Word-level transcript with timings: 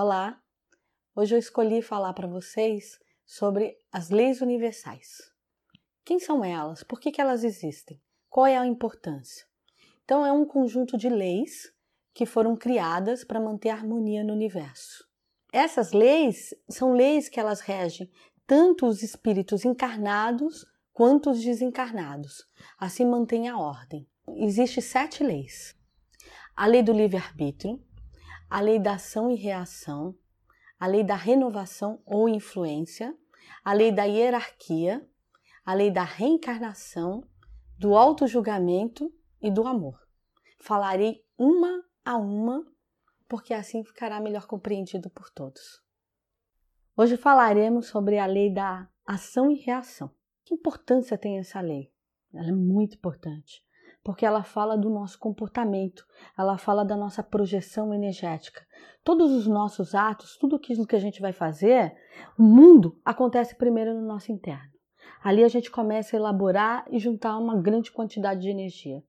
Olá! 0.00 0.40
Hoje 1.12 1.34
eu 1.34 1.40
escolhi 1.40 1.82
falar 1.82 2.12
para 2.12 2.28
vocês 2.28 3.00
sobre 3.26 3.76
as 3.90 4.10
leis 4.10 4.40
universais. 4.40 5.18
Quem 6.04 6.20
são 6.20 6.44
elas? 6.44 6.84
Por 6.84 7.00
que, 7.00 7.10
que 7.10 7.20
elas 7.20 7.42
existem? 7.42 8.00
Qual 8.30 8.46
é 8.46 8.56
a 8.56 8.64
importância? 8.64 9.44
Então, 10.04 10.24
é 10.24 10.30
um 10.30 10.46
conjunto 10.46 10.96
de 10.96 11.08
leis 11.08 11.74
que 12.14 12.24
foram 12.24 12.54
criadas 12.54 13.24
para 13.24 13.40
manter 13.40 13.70
a 13.70 13.74
harmonia 13.74 14.22
no 14.22 14.34
universo. 14.34 15.04
Essas 15.52 15.90
leis 15.90 16.54
são 16.70 16.92
leis 16.92 17.28
que 17.28 17.40
elas 17.40 17.58
regem 17.58 18.08
tanto 18.46 18.86
os 18.86 19.02
espíritos 19.02 19.64
encarnados 19.64 20.64
quanto 20.92 21.28
os 21.28 21.42
desencarnados. 21.42 22.46
Assim 22.78 23.04
mantém 23.04 23.48
a 23.48 23.58
ordem. 23.58 24.08
Existem 24.28 24.80
sete 24.80 25.24
leis. 25.24 25.76
A 26.54 26.66
lei 26.66 26.84
do 26.84 26.92
livre-arbítrio, 26.92 27.84
a 28.48 28.60
lei 28.60 28.78
da 28.78 28.94
ação 28.94 29.30
e 29.30 29.34
reação, 29.34 30.16
a 30.78 30.86
lei 30.86 31.04
da 31.04 31.14
renovação 31.14 32.00
ou 32.04 32.28
influência, 32.28 33.14
a 33.64 33.72
lei 33.72 33.92
da 33.92 34.04
hierarquia, 34.04 35.06
a 35.64 35.74
lei 35.74 35.90
da 35.90 36.04
reencarnação, 36.04 37.24
do 37.78 37.94
auto-julgamento 37.94 39.12
e 39.40 39.50
do 39.50 39.66
amor. 39.66 40.00
Falarei 40.60 41.24
uma 41.36 41.84
a 42.04 42.16
uma, 42.16 42.66
porque 43.28 43.52
assim 43.52 43.84
ficará 43.84 44.20
melhor 44.20 44.46
compreendido 44.46 45.10
por 45.10 45.30
todos. 45.30 45.82
Hoje 46.96 47.16
falaremos 47.16 47.86
sobre 47.86 48.18
a 48.18 48.26
lei 48.26 48.52
da 48.52 48.88
ação 49.06 49.50
e 49.50 49.54
reação. 49.54 50.10
Que 50.44 50.54
importância 50.54 51.18
tem 51.18 51.38
essa 51.38 51.60
lei? 51.60 51.92
Ela 52.32 52.48
é 52.48 52.52
muito 52.52 52.96
importante 52.96 53.62
porque 54.02 54.24
ela 54.24 54.42
fala 54.42 54.76
do 54.76 54.88
nosso 54.88 55.18
comportamento, 55.18 56.04
ela 56.36 56.56
fala 56.56 56.84
da 56.84 56.96
nossa 56.96 57.22
projeção 57.22 57.92
energética. 57.92 58.66
Todos 59.04 59.32
os 59.32 59.46
nossos 59.46 59.94
atos, 59.94 60.36
tudo 60.36 60.56
aquilo 60.56 60.86
que 60.86 60.96
a 60.96 61.00
gente 61.00 61.20
vai 61.20 61.32
fazer, 61.32 61.94
o 62.38 62.42
mundo 62.42 62.98
acontece 63.04 63.56
primeiro 63.56 63.94
no 63.94 64.06
nosso 64.06 64.32
interno. 64.32 64.70
Ali 65.22 65.42
a 65.42 65.48
gente 65.48 65.70
começa 65.70 66.16
a 66.16 66.18
elaborar 66.18 66.86
e 66.90 66.98
juntar 66.98 67.36
uma 67.38 67.60
grande 67.60 67.90
quantidade 67.90 68.40
de 68.40 68.50
energia. 68.50 69.02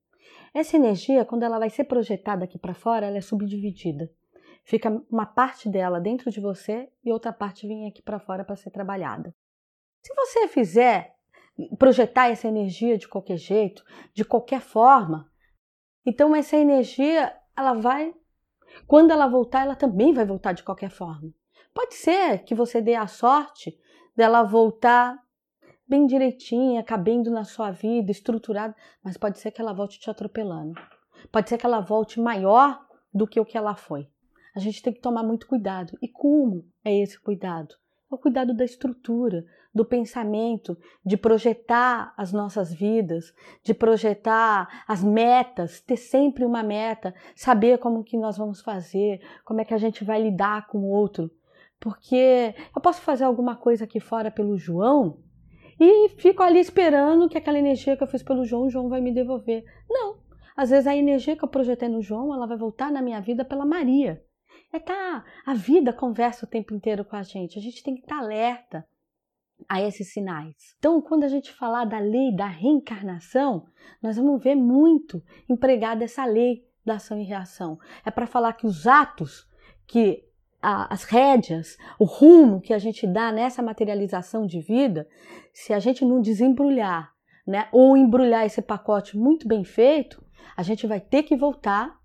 Essa 0.54 0.76
energia, 0.76 1.26
quando 1.26 1.44
ela 1.44 1.60
vai 1.60 1.70
ser 1.70 1.84
projetada 1.84 2.46
aqui 2.46 2.58
para 2.58 2.74
fora, 2.74 3.06
ela 3.06 3.18
é 3.18 3.22
subdividida. 3.22 4.10
Fica 4.64 4.90
uma 5.10 5.26
parte 5.26 5.70
dela 5.70 6.00
dentro 6.00 6.32
de 6.32 6.40
você 6.40 6.90
e 7.04 7.12
outra 7.12 7.32
parte 7.32 7.68
vem 7.68 7.88
aqui 7.88 8.02
para 8.02 8.20
fora 8.20 8.44
para 8.44 8.56
ser 8.56 8.72
trabalhada. 8.72 9.34
Se 10.02 10.14
você 10.14 10.48
fizer 10.48 11.16
projetar 11.78 12.30
essa 12.30 12.48
energia 12.48 12.98
de 12.98 13.08
qualquer 13.08 13.38
jeito, 13.38 13.84
de 14.14 14.24
qualquer 14.24 14.62
forma. 14.62 15.30
Então 16.06 16.36
essa 16.36 16.58
energia, 16.58 17.36
ela 17.56 17.74
vai 17.74 18.14
quando 18.88 19.12
ela 19.12 19.28
voltar, 19.28 19.62
ela 19.62 19.76
também 19.76 20.14
vai 20.14 20.26
voltar 20.26 20.54
de 20.54 20.64
qualquer 20.64 20.90
forma. 20.90 21.34
Pode 21.74 21.96
ser 21.96 22.44
que 22.44 22.56
você 22.56 22.82
dê 22.82 22.96
a 22.96 23.08
sorte 23.08 23.78
dela 24.16 24.44
voltar 24.44 25.18
bem 25.88 26.06
direitinha, 26.06 26.84
cabendo 26.84 27.32
na 27.32 27.44
sua 27.44 27.72
vida, 27.72 28.12
estruturada, 28.12 28.76
mas 29.04 29.18
pode 29.18 29.40
ser 29.40 29.52
que 29.52 29.62
ela 29.62 29.74
volte 29.74 30.00
te 30.00 30.10
atropelando. 30.10 30.80
Pode 31.32 31.50
ser 31.50 31.58
que 31.58 31.66
ela 31.66 31.80
volte 31.80 32.20
maior 32.20 32.80
do 33.14 33.28
que 33.28 33.40
o 33.40 33.46
que 33.46 33.58
ela 33.58 33.76
foi. 33.76 34.08
A 34.56 34.60
gente 34.60 34.82
tem 34.84 34.94
que 34.94 35.02
tomar 35.02 35.24
muito 35.24 35.48
cuidado. 35.48 35.98
E 36.02 36.08
como 36.08 36.68
é 36.84 36.96
esse 36.96 37.20
cuidado? 37.20 37.76
É 38.12 38.16
o 38.16 38.18
cuidado 38.18 38.56
da 38.56 38.66
estrutura, 38.66 39.46
do 39.74 39.86
pensamento, 39.86 40.76
de 41.06 41.16
projetar 41.16 42.14
as 42.18 42.34
nossas 42.34 42.74
vidas, 42.74 43.34
de 43.64 43.74
projetar 43.74 44.84
as 44.88 45.04
metas, 45.04 45.80
ter 45.80 45.98
sempre 45.98 46.44
uma 46.44 46.64
meta, 46.64 47.14
saber 47.36 47.78
como 47.78 48.04
que 48.04 48.18
nós 48.18 48.36
vamos 48.36 48.62
fazer, 48.62 49.22
como 49.46 49.62
é 49.62 49.66
que 49.66 49.74
a 49.74 49.78
gente 49.78 50.04
vai 50.04 50.22
lidar 50.22 50.68
com 50.68 50.80
o 50.80 50.90
outro. 50.90 51.30
Porque 51.80 52.56
eu 52.76 52.82
posso 52.82 53.00
fazer 53.02 53.24
alguma 53.24 53.56
coisa 53.56 53.84
aqui 53.84 54.00
fora 54.00 54.32
pelo 54.32 54.58
João 54.58 55.20
e 55.80 56.10
fico 56.10 56.44
ali 56.44 56.60
esperando 56.60 57.30
que 57.30 57.38
aquela 57.38 57.60
energia 57.60 57.96
que 57.96 58.04
eu 58.04 58.08
fiz 58.08 58.22
pelo 58.22 58.44
João, 58.44 58.64
o 58.64 58.70
João 58.70 58.90
vai 58.90 59.00
me 59.00 59.14
devolver. 59.14 59.64
Não. 59.90 60.18
Às 60.58 60.72
vezes 60.72 60.88
a 60.88 60.96
energia 60.96 61.38
que 61.38 61.44
eu 61.46 61.48
projetei 61.48 61.88
no 61.88 62.02
João, 62.02 62.34
ela 62.34 62.46
vai 62.46 62.58
voltar 62.58 62.92
na 62.92 63.02
minha 63.02 63.22
vida 63.22 63.46
pela 63.46 63.66
Maria. 63.66 64.22
É 64.72 64.80
tá, 64.80 65.24
a 65.46 65.54
vida 65.54 65.92
conversa 65.92 66.46
o 66.46 66.50
tempo 66.50 66.74
inteiro 66.74 67.04
com 67.04 67.16
a 67.16 67.24
gente. 67.24 67.58
A 67.58 67.62
gente 67.62 67.84
tem 67.84 67.96
que 67.96 68.02
estar 68.02 68.20
alerta 68.20 68.86
a 69.68 69.82
esses 69.82 70.14
sinais. 70.14 70.76
Então, 70.78 71.02
quando 71.02 71.24
a 71.24 71.28
gente 71.28 71.52
falar 71.52 71.86
da 71.86 72.00
lei 72.00 72.34
da 72.34 72.48
reencarnação, 72.48 73.66
nós 74.02 74.18
vamos 74.18 74.42
ver 74.42 74.56
muito 74.56 75.22
empregada 75.50 76.04
essa 76.04 76.26
lei 76.26 76.66
da 76.86 76.96
ação 76.96 77.20
e 77.20 77.24
reação. 77.24 77.78
É 78.06 78.12
para 78.12 78.28
falar 78.28 78.54
que 78.54 78.66
os 78.66 78.88
atos, 78.88 79.48
que 79.86 80.24
as 80.62 81.04
rédeas, 81.04 81.78
o 81.98 82.04
rumo 82.04 82.60
que 82.60 82.74
a 82.74 82.78
gente 82.78 83.08
dá 83.08 83.32
nessa 83.32 83.62
materialização 83.62 84.46
de 84.46 84.60
vida, 84.60 85.08
se 85.54 85.74
a 85.74 85.80
gente 85.80 86.04
não 86.04 86.22
desembrulhar, 86.22 87.14
né, 87.48 87.68
ou 87.72 87.96
embrulhar 87.96 88.46
esse 88.46 88.62
pacote 88.62 89.18
muito 89.18 89.48
bem 89.48 89.64
feito, 89.64 90.24
a 90.56 90.64
gente 90.64 90.86
vai 90.86 91.00
ter 91.00 91.24
que 91.24 91.36
voltar 91.36 91.99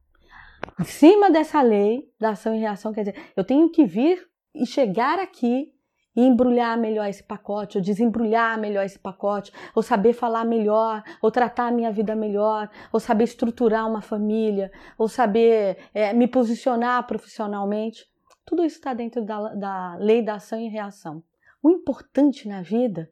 em 0.81 0.85
cima 0.85 1.31
dessa 1.31 1.61
lei 1.63 2.09
da 2.19 2.31
ação 2.31 2.55
e 2.55 2.59
reação. 2.59 2.93
Quer 2.93 3.05
dizer, 3.05 3.33
eu 3.37 3.45
tenho 3.45 3.71
que 3.71 3.85
vir 3.85 4.27
e 4.55 4.67
chegar 4.67 5.19
aqui 5.19 5.73
e 6.17 6.23
embrulhar 6.23 6.79
melhor 6.79 7.09
esse 7.09 7.23
pacote, 7.23 7.77
ou 7.77 7.83
desembrulhar 7.83 8.59
melhor 8.59 8.85
esse 8.85 8.99
pacote, 8.99 9.53
ou 9.75 9.83
saber 9.83 10.13
falar 10.13 10.45
melhor, 10.45 11.03
ou 11.21 11.31
tratar 11.31 11.69
a 11.69 11.73
minha 11.73 11.91
vida 11.91 12.15
melhor, 12.15 12.71
ou 12.93 13.01
saber 13.01 13.25
estruturar 13.25 13.89
uma 13.89 14.01
família, 14.01 14.71
ou 14.97 15.09
saber 15.09 15.77
é, 15.93 16.13
me 16.13 16.29
posicionar 16.29 17.05
profissionalmente. 17.07 18.07
Tudo 18.47 18.65
isso 18.65 18.77
está 18.77 18.95
dentro 18.95 19.25
da, 19.25 19.55
da 19.55 19.97
lei 19.97 20.23
da 20.23 20.35
ação 20.35 20.61
e 20.61 20.69
reação. 20.69 21.23
O 21.61 21.71
importante 21.71 22.47
na 22.47 22.63
vida 22.63 23.11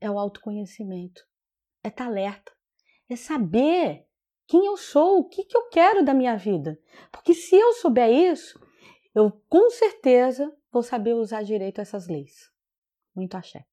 é 0.00 0.10
o 0.10 0.18
autoconhecimento, 0.18 1.22
é 1.84 1.88
estar 1.88 2.06
alerta, 2.06 2.50
é 3.08 3.14
saber 3.14 4.06
quem 4.46 4.66
eu 4.66 4.76
sou, 4.76 5.18
o 5.18 5.28
que, 5.28 5.44
que 5.44 5.56
eu 5.56 5.68
quero 5.68 6.04
da 6.04 6.14
minha 6.14 6.36
vida. 6.36 6.78
Porque 7.10 7.34
se 7.34 7.56
eu 7.56 7.72
souber 7.74 8.10
isso, 8.10 8.58
eu 9.14 9.30
com 9.48 9.70
certeza 9.70 10.54
vou 10.72 10.82
saber 10.82 11.14
usar 11.14 11.42
direito 11.42 11.80
essas 11.80 12.08
leis. 12.08 12.50
Muito 13.14 13.36
axé. 13.36 13.64